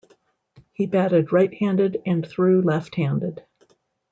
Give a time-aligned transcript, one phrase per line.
[0.73, 3.43] He batted right-handed and threw left-handed.